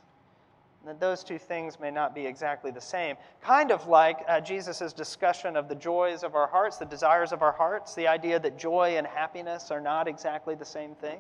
that 0.86 1.00
those 1.00 1.24
two 1.24 1.38
things 1.38 1.80
may 1.80 1.92
not 1.92 2.16
be 2.16 2.26
exactly 2.26 2.72
the 2.72 2.82
same. 2.82 3.16
Kind 3.42 3.72
of 3.72 3.88
like 3.88 4.20
uh, 4.28 4.40
Jesus' 4.40 4.94
discussion 4.94 5.56
of 5.56 5.68
the 5.68 5.76
joys 5.76 6.24
of 6.24 6.36
our 6.36 6.48
hearts, 6.48 6.78
the 6.78 6.86
desires 6.86 7.32
of 7.32 7.42
our 7.42 7.52
hearts, 7.52 7.96
the 7.96 8.08
idea 8.08 8.40
that 8.40 8.58
joy 8.58 8.96
and 8.98 9.06
happiness 9.06 9.72
are 9.72 9.82
not 9.82 10.08
exactly 10.08 10.56
the 10.56 10.66
same 10.66 10.96
thing. 10.96 11.20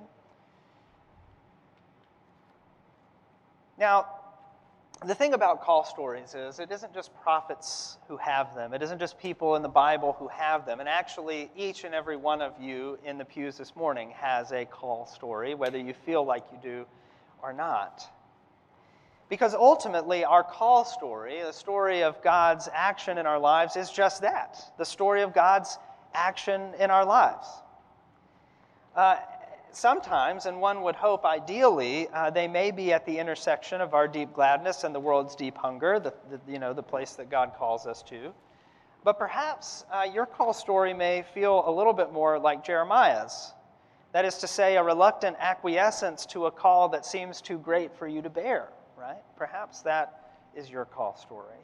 Now, 3.77 4.07
the 5.05 5.15
thing 5.15 5.33
about 5.33 5.61
call 5.61 5.85
stories 5.85 6.35
is 6.35 6.59
it 6.59 6.71
isn't 6.71 6.93
just 6.93 7.11
prophets 7.21 7.97
who 8.07 8.17
have 8.17 8.53
them. 8.53 8.73
It 8.73 8.81
isn't 8.81 8.99
just 8.99 9.17
people 9.17 9.55
in 9.55 9.61
the 9.61 9.69
Bible 9.69 10.13
who 10.19 10.27
have 10.27 10.65
them. 10.65 10.81
And 10.81 10.89
actually, 10.89 11.49
each 11.55 11.85
and 11.85 11.95
every 11.95 12.17
one 12.17 12.41
of 12.41 12.53
you 12.59 12.99
in 13.05 13.17
the 13.17 13.23
pews 13.23 13.57
this 13.57 13.75
morning 13.77 14.11
has 14.17 14.51
a 14.51 14.65
call 14.65 15.05
story, 15.05 15.55
whether 15.55 15.77
you 15.77 15.93
feel 15.93 16.25
like 16.25 16.43
you 16.51 16.59
do 16.61 16.85
or 17.41 17.53
not. 17.53 18.03
Because 19.29 19.53
ultimately, 19.53 20.25
our 20.25 20.43
call 20.43 20.83
story, 20.83 21.43
the 21.43 21.51
story 21.51 22.01
of 22.01 22.21
God's 22.23 22.67
action 22.73 23.19
in 23.19 23.27
our 23.27 23.37
lives, 23.37 23.75
is 23.75 23.91
just 23.91 24.21
that 24.21 24.59
the 24.79 24.85
story 24.85 25.21
of 25.21 25.35
God's 25.35 25.77
action 26.15 26.73
in 26.79 26.89
our 26.89 27.05
lives. 27.05 27.47
Uh, 28.95 29.17
sometimes, 29.71 30.47
and 30.47 30.59
one 30.59 30.81
would 30.81 30.95
hope 30.95 31.25
ideally, 31.25 32.07
uh, 32.11 32.31
they 32.31 32.47
may 32.47 32.71
be 32.71 32.91
at 32.91 33.05
the 33.05 33.19
intersection 33.19 33.81
of 33.81 33.93
our 33.93 34.07
deep 34.07 34.33
gladness 34.33 34.83
and 34.83 34.95
the 34.95 34.99
world's 34.99 35.35
deep 35.35 35.55
hunger, 35.55 35.99
the, 35.99 36.11
the 36.31 36.51
you 36.51 36.57
know, 36.57 36.73
the 36.73 36.81
place 36.81 37.11
that 37.13 37.29
God 37.29 37.51
calls 37.55 37.85
us 37.85 38.01
to. 38.03 38.33
But 39.03 39.19
perhaps 39.19 39.85
uh, 39.93 40.07
your 40.11 40.25
call 40.25 40.53
story 40.53 40.95
may 40.95 41.23
feel 41.35 41.63
a 41.67 41.71
little 41.71 41.93
bit 41.93 42.11
more 42.11 42.39
like 42.39 42.65
Jeremiah's. 42.65 43.53
That 44.11 44.25
is 44.25 44.39
to 44.39 44.47
say, 44.47 44.75
a 44.75 44.83
reluctant 44.83 45.37
acquiescence 45.39 46.25
to 46.27 46.47
a 46.47 46.51
call 46.51 46.89
that 46.89 47.05
seems 47.05 47.41
too 47.41 47.59
great 47.59 47.95
for 47.95 48.07
you 48.07 48.23
to 48.23 48.29
bear 48.31 48.69
right? 48.99 49.21
Perhaps 49.37 49.81
that 49.81 50.31
is 50.55 50.69
your 50.69 50.85
call 50.85 51.15
story. 51.15 51.55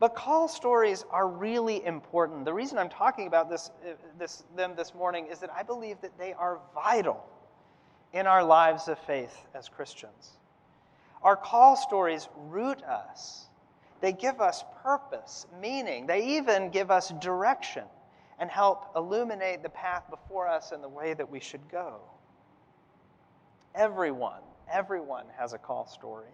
But 0.00 0.16
call 0.16 0.48
stories 0.48 1.04
are 1.10 1.28
really 1.28 1.84
important. 1.86 2.44
The 2.44 2.52
reason 2.52 2.76
I'm 2.76 2.88
talking 2.88 3.28
about 3.28 3.48
this, 3.48 3.70
uh, 3.86 3.92
this, 4.18 4.42
them 4.56 4.74
this 4.76 4.94
morning 4.94 5.28
is 5.30 5.38
that 5.38 5.50
I 5.50 5.62
believe 5.62 6.00
that 6.00 6.18
they 6.18 6.32
are 6.32 6.58
vital 6.74 7.24
in 8.12 8.26
our 8.26 8.42
lives 8.42 8.88
of 8.88 8.98
faith 8.98 9.46
as 9.54 9.68
Christians. 9.68 10.32
Our 11.22 11.36
call 11.36 11.76
stories 11.76 12.28
root 12.48 12.82
us, 12.82 13.46
They 14.00 14.12
give 14.12 14.40
us 14.40 14.64
purpose, 14.82 15.46
meaning. 15.60 16.06
They 16.06 16.36
even 16.38 16.70
give 16.70 16.90
us 16.90 17.10
direction 17.20 17.84
and 18.40 18.50
help 18.50 18.90
illuminate 18.96 19.62
the 19.62 19.68
path 19.68 20.10
before 20.10 20.48
us 20.48 20.72
and 20.72 20.82
the 20.82 20.88
way 20.88 21.14
that 21.14 21.30
we 21.30 21.38
should 21.38 21.68
go. 21.70 22.00
Everyone, 23.76 24.42
everyone 24.72 25.26
has 25.38 25.52
a 25.52 25.58
call 25.58 25.86
story. 25.86 26.30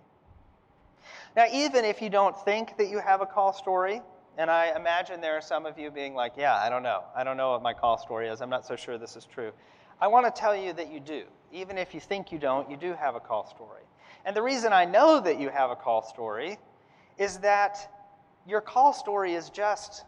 Now, 1.37 1.47
even 1.52 1.85
if 1.85 2.00
you 2.00 2.11
don't 2.11 2.37
think 2.45 2.76
that 2.78 2.88
you 2.88 2.99
have 2.99 3.21
a 3.21 3.26
call 3.26 3.52
story, 3.52 4.00
and 4.37 4.50
I 4.50 4.75
imagine 4.76 5.21
there 5.21 5.37
are 5.37 5.42
some 5.42 5.66
of 5.66 5.78
you 5.78 5.90
being 5.90 6.14
like, 6.14 6.35
yeah, 6.37 6.57
I 6.57 6.68
don't 6.68 6.83
know. 6.83 7.02
I 7.14 7.25
don't 7.25 7.37
know 7.37 7.50
what 7.50 7.62
my 7.62 7.75
call 7.75 7.99
story 7.99 8.28
is. 8.28 8.40
I'm 8.40 8.50
not 8.50 8.64
so 8.64 8.76
sure 8.76 8.97
this 8.97 9.16
is 9.16 9.25
true. 9.25 9.52
I 10.00 10.07
want 10.07 10.33
to 10.33 10.40
tell 10.40 10.57
you 10.57 10.73
that 10.75 10.92
you 10.92 11.00
do. 11.00 11.25
Even 11.52 11.76
if 11.76 11.92
you 11.92 12.00
think 12.00 12.30
you 12.30 12.38
don't, 12.38 12.71
you 12.71 12.76
do 12.76 12.95
have 12.95 13.16
a 13.16 13.21
call 13.21 13.47
story. 13.47 13.83
And 14.25 14.37
the 14.37 14.42
reason 14.42 14.73
I 14.73 14.85
know 14.85 15.21
that 15.21 15.40
you 15.40 15.49
have 15.49 15.71
a 15.71 15.76
call 15.76 16.02
story 16.02 16.59
is 17.18 17.38
that 17.38 17.78
your 18.47 18.61
call 18.61 18.92
story 18.92 19.35
is 19.35 19.50
just 19.50 20.04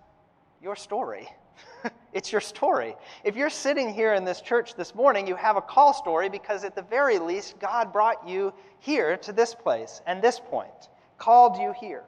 your 0.62 0.76
story. 0.76 1.28
it's 2.12 2.32
your 2.32 2.40
story. 2.40 2.96
If 3.24 3.36
you're 3.36 3.50
sitting 3.50 3.92
here 3.92 4.14
in 4.14 4.24
this 4.24 4.40
church 4.40 4.74
this 4.74 4.94
morning, 4.94 5.26
you 5.26 5.36
have 5.36 5.56
a 5.56 5.62
call 5.62 5.94
story 5.94 6.28
because 6.28 6.64
at 6.64 6.74
the 6.74 6.82
very 6.82 7.18
least, 7.18 7.58
God 7.58 7.92
brought 7.92 8.28
you 8.28 8.52
here 8.78 9.16
to 9.18 9.32
this 9.32 9.54
place 9.54 10.02
and 10.06 10.22
this 10.22 10.40
point, 10.40 10.88
called 11.18 11.56
you 11.58 11.72
here. 11.78 12.04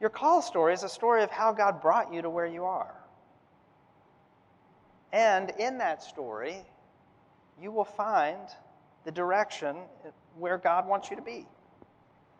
Your 0.00 0.10
call 0.10 0.42
story 0.42 0.74
is 0.74 0.82
a 0.82 0.88
story 0.88 1.22
of 1.22 1.30
how 1.30 1.52
God 1.52 1.80
brought 1.80 2.12
you 2.12 2.22
to 2.22 2.30
where 2.30 2.46
you 2.46 2.64
are. 2.64 2.94
And 5.12 5.50
in 5.58 5.78
that 5.78 6.02
story, 6.02 6.56
you 7.60 7.70
will 7.70 7.84
find 7.84 8.40
the 9.04 9.12
direction 9.12 9.76
where 10.36 10.58
God 10.58 10.88
wants 10.88 11.10
you 11.10 11.16
to 11.16 11.22
be, 11.22 11.46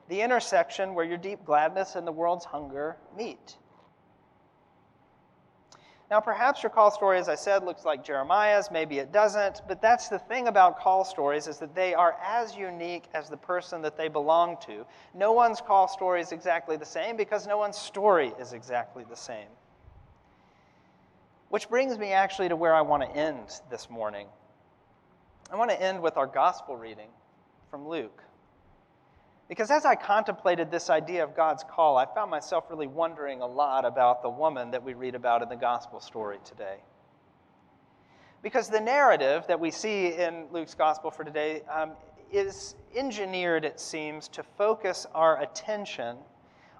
the 0.09 0.21
intersection 0.21 0.95
where 0.95 1.05
your 1.05 1.19
deep 1.19 1.45
gladness 1.45 1.95
and 1.95 2.07
the 2.07 2.13
world's 2.13 2.45
hunger 2.45 2.97
meet. 3.17 3.57
Now, 6.11 6.21
perhaps 6.21 6.63
your 6.63 6.71
call 6.71 6.91
story, 6.91 7.19
as 7.19 7.29
I 7.29 7.35
said, 7.35 7.65
looks 7.65 7.85
like 7.85 8.05
Jeremiah's, 8.05 8.71
maybe 8.71 8.99
it 8.99 9.11
doesn't, 9.11 9.63
but 9.67 9.81
that's 9.81 10.09
the 10.09 10.19
thing 10.19 10.49
about 10.49 10.79
call 10.79 11.05
stories 11.05 11.47
is 11.47 11.59
that 11.59 11.75
they 11.75 11.95
are 11.95 12.17
as 12.23 12.55
unique 12.55 13.05
as 13.15 13.31
the 13.31 13.39
person 13.39 13.81
that 13.83 13.97
they 13.97 14.09
belong 14.09 14.59
to. 14.67 14.85
No 15.15 15.33
one's 15.33 15.63
call 15.63 15.89
story 15.89 16.21
is 16.21 16.31
exactly 16.31 16.77
the 16.77 16.85
same 16.85 17.17
because 17.17 17.47
no 17.47 17.57
one's 17.57 17.79
story 17.79 18.33
is 18.39 18.53
exactly 18.53 19.05
the 19.09 19.17
same. 19.17 19.49
Which 21.49 21.71
brings 21.71 21.97
me 21.99 22.13
actually 22.13 22.51
to 22.51 22.57
where 22.57 22.75
I 22.75 22.83
want 22.83 23.03
to 23.03 23.17
end 23.17 23.61
this 23.71 23.89
morning. 23.89 24.27
I 25.51 25.57
want 25.57 25.71
to 25.71 25.81
end 25.81 26.03
with 26.03 26.17
our 26.19 26.27
gospel 26.27 26.77
reading 26.77 27.09
from 27.71 27.89
Luke. 27.89 28.23
Because 29.49 29.71
as 29.71 29.85
I 29.85 29.95
contemplated 29.95 30.71
this 30.71 30.89
idea 30.89 31.23
of 31.23 31.37
God's 31.37 31.65
call, 31.65 31.99
I 31.99 32.07
found 32.07 32.31
myself 32.31 32.65
really 32.71 32.87
wondering 32.87 33.43
a 33.43 33.47
lot 33.47 33.85
about 33.85 34.23
the 34.23 34.31
woman 34.31 34.71
that 34.71 34.83
we 34.83 34.95
read 34.95 35.15
about 35.15 35.43
in 35.43 35.49
the 35.49 35.57
gospel 35.57 36.01
story 36.01 36.39
today. 36.45 36.79
Because 38.43 38.69
the 38.69 38.81
narrative 38.81 39.45
that 39.49 39.61
we 39.61 39.71
see 39.71 40.15
in 40.15 40.47
Luke's 40.51 40.75
gospel 40.75 41.11
for 41.11 41.25
today 41.25 41.63
um, 41.71 41.93
is 42.33 42.75
engineered, 42.95 43.65
it 43.65 43.79
seems, 43.79 44.29
to 44.29 44.43
focus 44.43 45.07
our 45.15 45.43
attention 45.43 46.17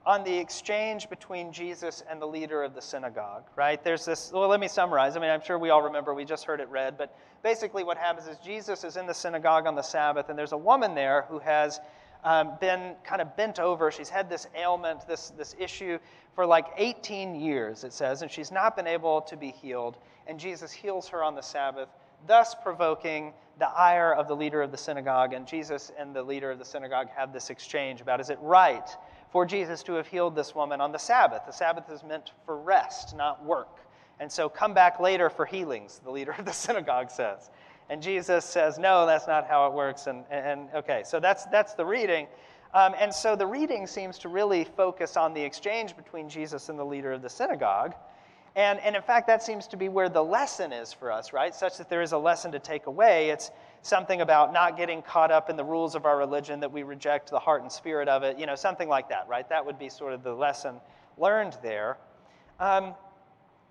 on 0.07 0.23
the 0.25 0.37
exchange 0.37 1.09
between 1.09 1.53
Jesus 1.53 2.03
and 2.11 2.21
the 2.21 2.27
leader 2.27 2.63
of 2.63 2.75
the 2.75 2.83
synagogue, 2.83 3.45
right? 3.57 3.83
There's 3.83 4.05
this, 4.05 4.31
well, 4.33 4.49
let 4.49 4.61
me 4.61 4.69
summarize. 4.69 5.17
I 5.17 5.21
mean, 5.21 5.31
I'm 5.31 5.41
sure 5.43 5.59
we 5.59 5.71
all 5.71 5.83
remember, 5.83 6.13
we 6.13 6.27
just 6.27 6.45
heard 6.45 6.61
it 6.61 6.69
read, 6.69 6.99
but 6.99 7.17
basically 7.43 7.85
what 7.85 7.97
happens 7.97 8.29
is 8.29 8.37
Jesus 8.45 8.85
is 8.85 8.99
in 8.99 9.07
the 9.07 9.15
synagogue 9.15 9.67
on 9.67 9.75
the 9.75 9.83
Sabbath, 9.83 10.29
and 10.29 10.39
there's 10.39 10.53
a 10.53 10.59
woman 10.59 10.95
there 10.95 11.25
who 11.31 11.39
has 11.39 11.81
um, 12.25 12.53
been 12.61 12.95
kind 13.05 13.21
of 13.21 13.37
bent 13.37 13.61
over. 13.61 13.91
She's 13.91 14.09
had 14.09 14.29
this 14.29 14.47
ailment, 14.57 15.07
this, 15.07 15.31
this 15.31 15.55
issue 15.59 15.99
for 16.35 16.47
like 16.47 16.67
18 16.77 17.35
years, 17.35 17.85
it 17.85 17.93
says, 17.93 18.23
and 18.23 18.31
she's 18.31 18.51
not 18.51 18.75
been 18.77 18.87
able 18.87 19.21
to 19.23 19.37
be 19.37 19.51
healed. 19.51 19.99
And 20.27 20.41
Jesus 20.41 20.73
heals 20.73 21.07
her 21.09 21.23
on 21.23 21.35
the 21.35 21.43
Sabbath, 21.43 21.89
thus 22.27 22.55
provoking 22.55 23.33
the 23.59 23.69
ire 23.69 24.13
of 24.13 24.27
the 24.27 24.35
leader 24.35 24.63
of 24.63 24.71
the 24.71 24.77
synagogue. 24.77 25.33
And 25.33 25.47
Jesus 25.47 25.93
and 25.99 26.15
the 26.15 26.23
leader 26.23 26.51
of 26.51 26.59
the 26.59 26.65
synagogue 26.65 27.09
have 27.15 27.33
this 27.33 27.51
exchange 27.51 28.01
about 28.01 28.21
is 28.21 28.31
it 28.31 28.39
right 28.41 28.89
for 29.31 29.45
Jesus 29.45 29.83
to 29.85 29.95
have 29.95 30.07
healed 30.07 30.35
this 30.35 30.55
woman 30.55 30.81
on 30.81 30.93
the 30.93 30.99
Sabbath? 30.99 31.43
The 31.47 31.53
Sabbath 31.53 31.91
is 31.91 32.03
meant 32.03 32.33
for 32.47 32.57
rest, 32.57 33.15
not 33.15 33.45
work. 33.45 33.81
And 34.21 34.31
so 34.31 34.49
come 34.49 34.75
back 34.75 35.01
later 35.01 35.29
for 35.29 35.45
healings, 35.45 36.01
the 36.05 36.11
leader 36.11 36.35
of 36.39 36.45
the 36.45 36.53
synagogue 36.53 37.11
says. 37.11 37.51
And 37.91 38.03
Jesus 38.03 38.45
says, 38.45 38.79
no, 38.79 39.07
that's 39.07 39.27
not 39.27 39.47
how 39.47 39.67
it 39.67 39.73
works. 39.73 40.07
And, 40.07 40.25
and 40.31 40.69
okay, 40.75 41.03
so 41.05 41.21
that's, 41.21 41.45
that's 41.47 41.75
the 41.75 41.85
reading. 41.85 42.27
Um, 42.73 42.95
and 42.99 43.15
so 43.15 43.37
the 43.37 43.47
reading 43.47 43.87
seems 43.87 44.19
to 44.21 44.29
really 44.29 44.65
focus 44.65 45.17
on 45.17 45.35
the 45.35 45.43
exchange 45.43 45.97
between 45.97 46.29
Jesus 46.29 46.69
and 46.69 46.79
the 46.79 46.85
leader 46.85 47.13
of 47.13 47.23
the 47.23 47.29
synagogue. 47.29 47.95
And, 48.57 48.79
and 48.81 48.95
in 48.95 49.03
fact, 49.03 49.27
that 49.27 49.43
seems 49.43 49.67
to 49.69 49.77
be 49.77 49.89
where 49.89 50.09
the 50.09 50.23
lesson 50.23 50.73
is 50.73 50.93
for 50.93 51.11
us, 51.11 51.33
right? 51.33 51.55
Such 51.55 51.77
that 51.79 51.91
there 51.91 52.03
is 52.03 52.13
a 52.13 52.19
lesson 52.19 52.53
to 52.53 52.59
take 52.59 52.87
away. 52.87 53.31
It's 53.31 53.51
something 53.83 54.21
about 54.21 54.53
not 54.53 54.77
getting 54.77 55.03
caught 55.03 55.33
up 55.33 55.51
in 55.51 55.57
the 55.57 55.65
rules 55.65 55.95
of 55.95 56.07
our 56.07 56.17
religion, 56.17 56.61
that 56.61 56.71
we 56.71 56.85
reject 56.85 57.31
the 57.31 57.39
heart 57.39 57.63
and 57.63 57.71
spirit 57.71 58.09
of 58.09 58.23
it, 58.23 58.39
you 58.39 58.47
know, 58.47 58.55
something 58.55 58.89
like 58.89 59.09
that, 59.09 59.29
right? 59.29 59.49
That 59.49 59.67
would 59.67 59.79
be 59.79 59.89
sort 59.89 60.13
of 60.13 60.23
the 60.23 60.33
lesson 60.33 60.77
learned 61.19 61.59
there. 61.63 61.99
Um, 62.61 62.95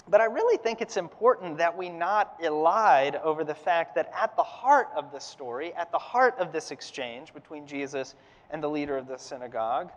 but 0.09 0.19
I 0.19 0.25
really 0.25 0.57
think 0.57 0.81
it's 0.81 0.97
important 0.97 1.57
that 1.57 1.77
we 1.77 1.89
not 1.89 2.41
elide 2.41 3.21
over 3.21 3.43
the 3.43 3.55
fact 3.55 3.95
that 3.95 4.11
at 4.13 4.35
the 4.35 4.43
heart 4.43 4.89
of 4.95 5.11
this 5.11 5.23
story, 5.23 5.73
at 5.75 5.91
the 5.91 5.97
heart 5.97 6.35
of 6.39 6.51
this 6.51 6.71
exchange 6.71 7.33
between 7.33 7.65
Jesus 7.65 8.15
and 8.49 8.61
the 8.61 8.69
leader 8.69 8.97
of 8.97 9.07
the 9.07 9.17
synagogue, 9.17 9.91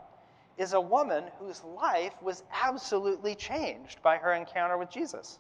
is 0.59 0.73
a 0.73 0.81
woman 0.81 1.25
whose 1.39 1.63
life 1.65 2.15
was 2.23 2.45
absolutely 2.53 3.35
changed 3.35 4.01
by 4.03 4.17
her 4.17 4.33
encounter 4.33 4.79
with 4.79 4.91
Jesus. 4.91 5.39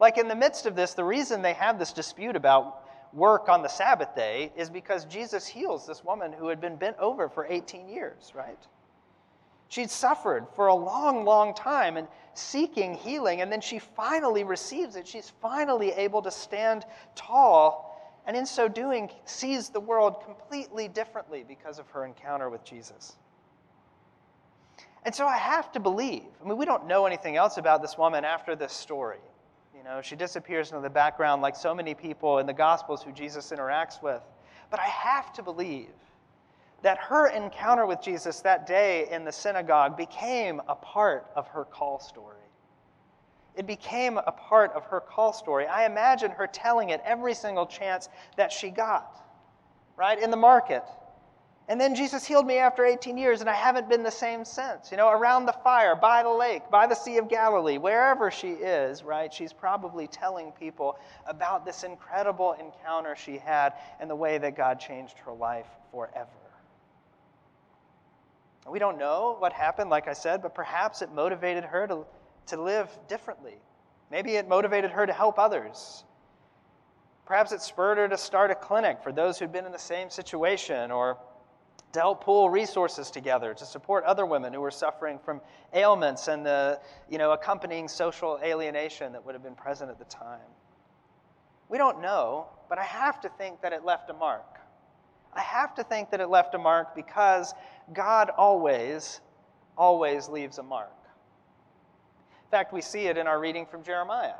Like 0.00 0.18
in 0.18 0.28
the 0.28 0.34
midst 0.34 0.66
of 0.66 0.74
this, 0.74 0.94
the 0.94 1.04
reason 1.04 1.42
they 1.42 1.52
have 1.52 1.78
this 1.78 1.92
dispute 1.92 2.36
about 2.36 2.84
work 3.12 3.48
on 3.48 3.62
the 3.62 3.68
Sabbath 3.68 4.14
day 4.16 4.50
is 4.56 4.70
because 4.70 5.04
Jesus 5.04 5.46
heals 5.46 5.86
this 5.86 6.02
woman 6.02 6.32
who 6.32 6.48
had 6.48 6.60
been 6.60 6.76
bent 6.76 6.96
over 6.98 7.28
for 7.28 7.46
18 7.46 7.88
years, 7.88 8.32
right? 8.34 8.58
She'd 9.70 9.88
suffered 9.88 10.48
for 10.56 10.66
a 10.66 10.74
long, 10.74 11.24
long 11.24 11.54
time 11.54 11.96
and 11.96 12.08
seeking 12.34 12.92
healing, 12.92 13.40
and 13.40 13.52
then 13.52 13.60
she 13.60 13.78
finally 13.78 14.42
receives 14.42 14.96
it. 14.96 15.06
She's 15.06 15.30
finally 15.40 15.92
able 15.92 16.22
to 16.22 16.30
stand 16.30 16.84
tall, 17.14 18.20
and 18.26 18.36
in 18.36 18.46
so 18.46 18.66
doing, 18.66 19.08
sees 19.26 19.68
the 19.68 19.78
world 19.78 20.24
completely 20.24 20.88
differently 20.88 21.44
because 21.46 21.78
of 21.78 21.88
her 21.90 22.04
encounter 22.04 22.50
with 22.50 22.64
Jesus. 22.64 23.16
And 25.04 25.14
so 25.14 25.24
I 25.24 25.36
have 25.36 25.70
to 25.72 25.80
believe. 25.80 26.26
I 26.44 26.48
mean, 26.48 26.56
we 26.56 26.64
don't 26.64 26.88
know 26.88 27.06
anything 27.06 27.36
else 27.36 27.56
about 27.56 27.80
this 27.80 27.96
woman 27.96 28.24
after 28.24 28.56
this 28.56 28.72
story. 28.72 29.20
You 29.72 29.84
know, 29.84 30.02
she 30.02 30.16
disappears 30.16 30.70
into 30.70 30.82
the 30.82 30.90
background 30.90 31.42
like 31.42 31.54
so 31.54 31.76
many 31.76 31.94
people 31.94 32.38
in 32.38 32.46
the 32.46 32.52
Gospels 32.52 33.04
who 33.04 33.12
Jesus 33.12 33.52
interacts 33.52 34.02
with. 34.02 34.22
But 34.68 34.80
I 34.80 34.86
have 34.86 35.32
to 35.34 35.44
believe 35.44 35.90
that 36.82 36.98
her 36.98 37.28
encounter 37.28 37.86
with 37.86 38.00
Jesus 38.02 38.40
that 38.40 38.66
day 38.66 39.08
in 39.10 39.24
the 39.24 39.32
synagogue 39.32 39.96
became 39.96 40.60
a 40.68 40.74
part 40.74 41.26
of 41.36 41.46
her 41.48 41.64
call 41.64 42.00
story. 42.00 42.36
It 43.56 43.66
became 43.66 44.16
a 44.18 44.32
part 44.32 44.72
of 44.72 44.84
her 44.84 45.00
call 45.00 45.32
story. 45.32 45.66
I 45.66 45.84
imagine 45.84 46.30
her 46.30 46.46
telling 46.46 46.90
it 46.90 47.00
every 47.04 47.34
single 47.34 47.66
chance 47.66 48.08
that 48.36 48.52
she 48.52 48.70
got, 48.70 49.22
right? 49.96 50.18
In 50.18 50.30
the 50.30 50.36
market. 50.36 50.84
And 51.68 51.80
then 51.80 51.94
Jesus 51.94 52.26
healed 52.26 52.46
me 52.46 52.56
after 52.58 52.84
18 52.84 53.16
years, 53.16 53.40
and 53.40 53.48
I 53.48 53.54
haven't 53.54 53.88
been 53.88 54.02
the 54.02 54.10
same 54.10 54.44
since. 54.44 54.90
You 54.90 54.96
know, 54.96 55.08
around 55.08 55.46
the 55.46 55.52
fire, 55.52 55.94
by 55.94 56.24
the 56.24 56.30
lake, 56.30 56.62
by 56.68 56.88
the 56.88 56.96
Sea 56.96 57.18
of 57.18 57.28
Galilee, 57.28 57.78
wherever 57.78 58.28
she 58.30 58.52
is, 58.52 59.04
right? 59.04 59.32
She's 59.32 59.52
probably 59.52 60.08
telling 60.08 60.50
people 60.50 60.98
about 61.26 61.64
this 61.64 61.84
incredible 61.84 62.54
encounter 62.54 63.14
she 63.14 63.38
had 63.38 63.74
and 64.00 64.10
the 64.10 64.16
way 64.16 64.38
that 64.38 64.56
God 64.56 64.80
changed 64.80 65.18
her 65.18 65.32
life 65.32 65.68
forever. 65.92 66.49
We 68.70 68.78
don't 68.78 68.98
know 68.98 69.36
what 69.38 69.52
happened, 69.52 69.90
like 69.90 70.06
I 70.06 70.12
said, 70.12 70.42
but 70.42 70.54
perhaps 70.54 71.02
it 71.02 71.12
motivated 71.12 71.64
her 71.64 71.86
to, 71.88 72.06
to 72.46 72.62
live 72.62 72.88
differently. 73.08 73.56
Maybe 74.10 74.36
it 74.36 74.48
motivated 74.48 74.92
her 74.92 75.06
to 75.06 75.12
help 75.12 75.38
others. 75.38 76.04
Perhaps 77.26 77.52
it 77.52 77.62
spurred 77.62 77.98
her 77.98 78.08
to 78.08 78.16
start 78.16 78.50
a 78.50 78.54
clinic 78.54 79.02
for 79.02 79.12
those 79.12 79.38
who'd 79.38 79.52
been 79.52 79.66
in 79.66 79.72
the 79.72 79.78
same 79.78 80.08
situation 80.08 80.90
or 80.90 81.18
to 81.92 81.98
help 81.98 82.22
pool 82.22 82.48
resources 82.48 83.10
together 83.10 83.52
to 83.54 83.64
support 83.64 84.04
other 84.04 84.24
women 84.24 84.52
who 84.52 84.60
were 84.60 84.70
suffering 84.70 85.18
from 85.18 85.40
ailments 85.74 86.28
and 86.28 86.46
the 86.46 86.80
you 87.08 87.18
know, 87.18 87.32
accompanying 87.32 87.88
social 87.88 88.38
alienation 88.42 89.12
that 89.12 89.24
would 89.24 89.34
have 89.34 89.42
been 89.42 89.56
present 89.56 89.90
at 89.90 89.98
the 89.98 90.04
time. 90.04 90.38
We 91.68 91.78
don't 91.78 92.00
know, 92.00 92.46
but 92.68 92.78
I 92.78 92.84
have 92.84 93.20
to 93.22 93.28
think 93.30 93.62
that 93.62 93.72
it 93.72 93.84
left 93.84 94.10
a 94.10 94.12
mark. 94.12 94.59
I 95.32 95.40
have 95.40 95.74
to 95.76 95.84
think 95.84 96.10
that 96.10 96.20
it 96.20 96.28
left 96.28 96.54
a 96.54 96.58
mark 96.58 96.94
because 96.94 97.54
God 97.92 98.30
always, 98.30 99.20
always 99.76 100.28
leaves 100.28 100.58
a 100.58 100.62
mark. 100.62 100.92
In 102.44 102.50
fact, 102.50 102.72
we 102.72 102.80
see 102.80 103.06
it 103.06 103.16
in 103.16 103.26
our 103.26 103.38
reading 103.38 103.64
from 103.66 103.82
Jeremiah. 103.82 104.34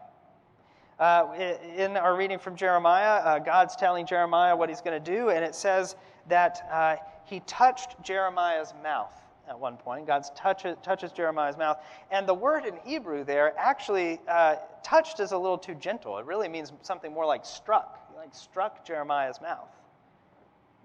Uh, 0.99 1.33
in 1.77 1.97
our 1.97 2.17
reading 2.17 2.39
from 2.39 2.57
Jeremiah, 2.57 3.23
uh, 3.23 3.39
God's 3.39 3.75
telling 3.77 4.05
Jeremiah 4.05 4.55
what 4.55 4.69
he's 4.69 4.81
going 4.81 5.03
to 5.03 5.13
do, 5.13 5.31
and 5.31 5.45
it 5.45 5.55
says 5.55 5.97
that 6.29 6.67
uh, 6.71 6.97
he 7.25 7.41
touched 7.47 8.03
Jeremiah's 8.03 8.75
mouth 8.83 9.15
at 9.49 9.59
one 9.59 9.77
point. 9.77 10.07
God 10.07 10.25
touches, 10.37 10.77
touches 10.83 11.13
Jeremiah's 11.13 11.57
mouth. 11.57 11.79
And 12.11 12.29
the 12.29 12.35
word 12.35 12.65
in 12.65 12.75
Hebrew 12.85 13.25
there 13.25 13.59
actually, 13.59 14.21
uh, 14.29 14.57
touched 14.83 15.21
is 15.21 15.33
a 15.33 15.39
little 15.39 15.59
too 15.59 15.75
gentle. 15.75 16.19
It 16.19 16.27
really 16.27 16.49
means 16.49 16.73
something 16.83 17.13
more 17.13 17.27
like 17.27 17.45
struck, 17.45 17.99
like 18.17 18.35
struck 18.35 18.85
Jeremiah's 18.85 19.41
mouth. 19.41 19.69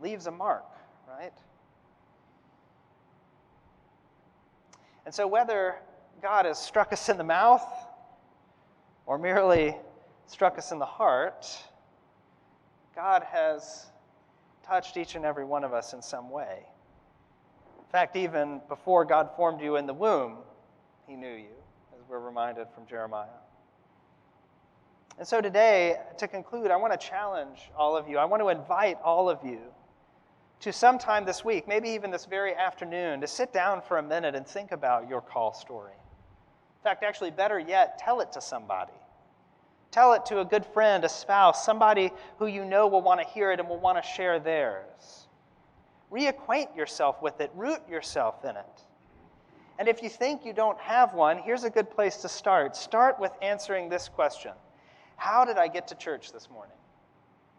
Leaves 0.01 0.27
a 0.27 0.31
mark, 0.31 0.65
right? 1.07 1.33
And 5.05 5.13
so, 5.13 5.27
whether 5.27 5.75
God 6.21 6.45
has 6.45 6.57
struck 6.57 6.91
us 6.91 7.09
in 7.09 7.17
the 7.17 7.23
mouth 7.23 7.65
or 9.05 9.17
merely 9.17 9.75
struck 10.25 10.57
us 10.57 10.71
in 10.71 10.79
the 10.79 10.85
heart, 10.85 11.47
God 12.95 13.23
has 13.23 13.85
touched 14.65 14.97
each 14.97 15.15
and 15.15 15.23
every 15.23 15.45
one 15.45 15.63
of 15.63 15.73
us 15.73 15.93
in 15.93 16.01
some 16.01 16.29
way. 16.29 16.65
In 17.77 17.91
fact, 17.91 18.15
even 18.15 18.61
before 18.67 19.05
God 19.05 19.29
formed 19.35 19.61
you 19.61 19.75
in 19.75 19.85
the 19.85 19.93
womb, 19.93 20.37
He 21.07 21.15
knew 21.15 21.35
you, 21.35 21.53
as 21.93 22.01
we're 22.09 22.19
reminded 22.19 22.67
from 22.73 22.87
Jeremiah. 22.87 23.27
And 25.17 25.27
so 25.27 25.39
today, 25.39 25.97
to 26.17 26.27
conclude, 26.27 26.71
I 26.71 26.75
want 26.77 26.99
to 26.99 27.07
challenge 27.07 27.69
all 27.77 27.95
of 27.95 28.09
you. 28.09 28.17
I 28.17 28.25
want 28.25 28.41
to 28.41 28.49
invite 28.49 28.97
all 29.03 29.29
of 29.29 29.39
you 29.45 29.59
to 30.65 30.73
sometime 30.73 31.25
this 31.25 31.45
week, 31.45 31.67
maybe 31.67 31.89
even 31.89 32.09
this 32.09 32.25
very 32.25 32.55
afternoon, 32.55 33.21
to 33.21 33.27
sit 33.27 33.53
down 33.53 33.83
for 33.83 33.99
a 33.99 34.01
minute 34.01 34.33
and 34.33 34.47
think 34.47 34.71
about 34.71 35.07
your 35.07 35.21
call 35.21 35.53
story. 35.53 35.93
In 35.93 36.83
fact, 36.83 37.03
actually, 37.03 37.29
better 37.29 37.59
yet, 37.59 37.99
tell 37.99 38.19
it 38.19 38.31
to 38.31 38.41
somebody. 38.41 38.95
Tell 39.91 40.13
it 40.13 40.25
to 40.25 40.39
a 40.39 40.45
good 40.45 40.65
friend, 40.65 41.05
a 41.05 41.09
spouse, 41.09 41.63
somebody 41.63 42.11
who 42.39 42.47
you 42.47 42.65
know 42.65 42.87
will 42.87 43.03
want 43.03 43.21
to 43.21 43.27
hear 43.27 43.51
it 43.51 43.59
and 43.59 43.69
will 43.69 43.79
want 43.79 44.03
to 44.03 44.09
share 44.09 44.39
theirs. 44.39 45.27
Reacquaint 46.11 46.75
yourself 46.75 47.21
with 47.21 47.39
it, 47.41 47.51
root 47.53 47.87
yourself 47.87 48.43
in 48.43 48.57
it. 48.57 48.81
And 49.77 49.87
if 49.87 50.01
you 50.01 50.09
think 50.09 50.43
you 50.43 50.53
don't 50.53 50.79
have 50.79 51.13
one, 51.13 51.37
here's 51.37 51.63
a 51.63 51.69
good 51.69 51.91
place 51.91 52.17
to 52.17 52.27
start. 52.27 52.75
Start 52.75 53.19
with 53.19 53.33
answering 53.39 53.87
this 53.87 54.09
question 54.09 54.53
How 55.15 55.45
did 55.45 55.59
I 55.59 55.67
get 55.67 55.87
to 55.89 55.95
church 55.95 56.33
this 56.33 56.49
morning? 56.49 56.77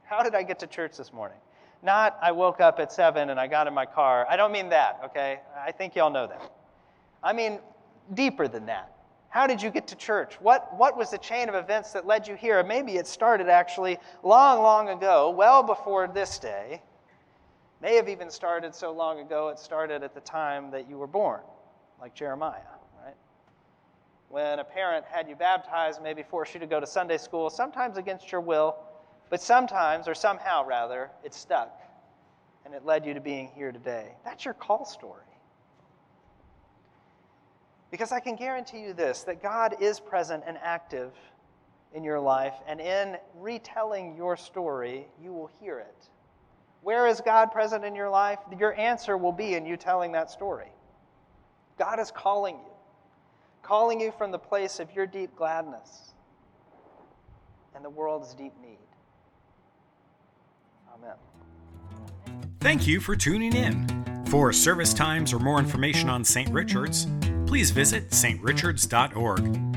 How 0.03 0.25
did 0.25 0.35
I 0.35 0.43
get 0.43 0.59
to 0.59 0.67
church 0.67 0.97
this 0.97 1.13
morning? 1.13 1.39
Not, 1.87 2.19
I 2.21 2.33
woke 2.33 2.61
up 2.61 2.81
at 2.81 2.91
7 2.91 3.31
and 3.31 3.39
I 3.39 3.47
got 3.47 3.69
in 3.69 3.73
my 3.73 3.87
car. 3.87 4.27
I 4.29 4.37
don't 4.37 4.51
mean 4.51 4.71
that, 4.71 4.99
okay? 5.05 5.39
I 5.57 5.71
think 5.71 5.95
y'all 5.95 6.11
know 6.11 6.27
that. 6.27 6.53
I 7.23 7.33
mean 7.33 7.61
deeper 8.13 8.49
than 8.49 8.67
that. 8.67 8.93
How 9.29 9.47
did 9.47 9.63
you 9.63 9.71
get 9.71 9.87
to 9.87 9.95
church? 9.95 10.35
What, 10.41 10.77
what 10.77 10.97
was 10.97 11.13
the 11.13 11.19
chain 11.19 11.49
of 11.49 11.55
events 11.55 11.93
that 11.93 12.05
led 12.05 12.27
you 12.27 12.35
here? 12.35 12.65
Maybe 12.65 12.97
it 12.97 13.07
started 13.07 13.49
actually 13.49 13.99
long, 14.25 14.63
long 14.63 14.89
ago, 14.89 15.31
well 15.31 15.63
before 15.63 16.09
this 16.09 16.41
day. 16.41 16.83
May 17.81 17.95
have 17.95 18.09
even 18.09 18.31
started 18.31 18.75
so 18.75 18.93
long 18.93 19.21
ago 19.21 19.51
it 19.51 19.59
started 19.61 20.03
at 20.03 20.13
the 20.13 20.21
time 20.23 20.73
that 20.73 20.91
you 20.91 20.99
were 20.99 21.07
born, 21.07 21.43
like 22.01 22.17
Jeremiah, 22.17 22.63
right? 23.05 23.15
When 24.29 24.59
a 24.59 24.65
parent 24.65 25.05
had 25.09 25.29
you 25.29 25.37
baptized, 25.37 26.03
maybe 26.03 26.25
forced 26.25 26.53
you 26.53 26.59
to 26.59 26.67
go 26.67 26.81
to 26.81 26.87
Sunday 26.87 27.19
school, 27.19 27.49
sometimes 27.49 27.97
against 27.97 28.33
your 28.33 28.41
will, 28.41 28.77
but 29.29 29.41
sometimes, 29.41 30.09
or 30.09 30.15
somehow 30.15 30.65
rather, 30.65 31.11
it 31.25 31.35
stuck 31.35 31.81
and 32.65 32.75
it 32.75 32.85
led 32.85 33.07
you 33.07 33.15
to 33.15 33.21
being 33.21 33.49
here 33.55 33.73
today. 33.73 34.15
That's 34.25 34.45
your 34.45 34.55
call 34.55 34.85
story. 34.85 35.23
Because 37.91 38.13
I 38.13 38.21
can 38.21 38.37
guarantee 38.37 38.81
you 38.81 38.93
this 38.93 39.23
that 39.23 39.43
God 39.43 39.77
is 39.81 40.01
present 40.01 40.45
and 40.47 40.59
active 40.63 41.13
in 41.95 42.05
your 42.05 42.21
life, 42.21 42.55
and 42.67 42.81
in 42.81 43.17
retelling 43.37 44.17
your 44.17 44.37
story, 44.37 45.07
you 45.23 45.33
will 45.33 45.51
hear 45.61 45.79
it. 45.79 46.09
Where 46.83 47.07
is 47.07 47.21
God 47.21 47.53
present 47.53 47.85
in 47.85 47.95
your 47.95 48.11
life? 48.11 48.39
Your 48.59 48.75
answer 48.79 49.17
will 49.17 49.33
be 49.33 49.55
in 49.55 49.65
you 49.65 49.77
telling 49.77 50.13
that 50.13 50.31
story. 50.31 50.71
God 51.79 51.99
is 51.99 52.11
calling 52.11 52.57
you, 52.57 52.73
calling 53.63 54.01
you 54.01 54.13
from 54.19 54.31
the 54.31 54.39
place 54.39 54.79
of 54.79 54.93
your 54.95 55.07
deep 55.07 55.35
gladness 55.37 56.13
and 57.75 57.85
the 57.85 57.91
world's 57.91 58.35
deep 58.35 58.53
need. 58.61 58.86
Amen. 60.99 61.17
Thank 62.61 62.87
you 62.87 63.01
for 63.01 63.17
tuning 63.17 63.55
in. 63.55 64.25
For 64.27 64.53
service 64.53 64.93
times 64.93 65.33
or 65.33 65.39
more 65.39 65.59
information 65.59 66.09
on 66.09 66.25
St. 66.25 66.51
Richard's, 66.51 67.07
please 67.47 67.71
visit 67.71 68.11
strichards.org. 68.11 69.76